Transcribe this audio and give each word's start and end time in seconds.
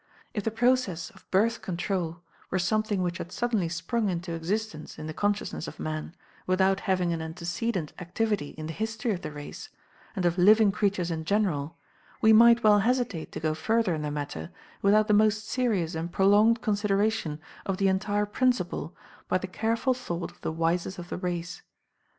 If 0.33 0.43
the 0.43 0.49
process 0.49 1.11
of 1.11 1.29
Birth 1.29 1.61
Control 1.61 2.23
were 2.49 2.57
something 2.57 3.03
which 3.03 3.19
had 3.19 3.31
suddenly 3.31 3.69
sprung 3.69 4.09
into 4.09 4.33
existence 4.33 4.97
in 4.97 5.05
the 5.05 5.13
consciousness 5.13 5.67
of 5.67 5.79
man, 5.79 6.15
without 6.47 6.79
having 6.79 7.13
an 7.13 7.21
antecedent 7.21 7.93
activity 7.99 8.55
in 8.57 8.65
the 8.65 8.73
history 8.73 9.11
of 9.11 9.21
the 9.21 9.31
race, 9.31 9.69
and 10.15 10.25
of 10.25 10.39
living 10.39 10.71
creatures 10.71 11.11
in 11.11 11.23
general, 11.23 11.77
we 12.19 12.33
might 12.33 12.63
well 12.63 12.79
hesitate 12.79 13.31
to 13.33 13.39
go 13.39 13.53
further 13.53 13.93
in 13.93 14.01
the 14.01 14.09
matter 14.09 14.49
without 14.81 15.07
the 15.07 15.13
most 15.13 15.47
serious 15.47 15.93
and 15.93 16.11
prolonged 16.11 16.63
consideration 16.63 17.39
of 17.67 17.77
the 17.77 17.87
entire 17.87 18.25
principle 18.25 18.95
by 19.27 19.37
the 19.37 19.45
careful 19.45 19.93
thought 19.93 20.31
of 20.31 20.41
the 20.41 20.51
wisest 20.51 20.97
of 20.97 21.09
the 21.09 21.17
race. 21.19 21.61